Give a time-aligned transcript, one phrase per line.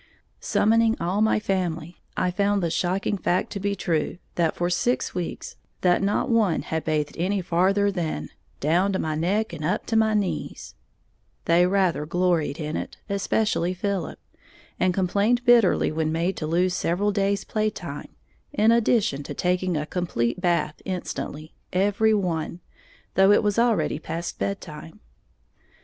[0.39, 5.13] Summoning all my family, I found the shocking fact to be true that for six
[5.13, 8.29] weeks not one had bathed any farther than
[8.59, 10.73] "down to my neck and up to my knees,"
[11.45, 14.17] they rather gloried in it, especially Philip,
[14.79, 18.15] and complained bitterly when made to lose several days' play time,
[18.51, 22.59] in addition to taking a complete bath instantly, every one,
[23.13, 24.99] though it was already past bed time.